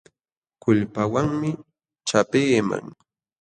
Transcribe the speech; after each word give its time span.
Kulpawanmi 0.61 1.49
chapiiman. 2.07 2.83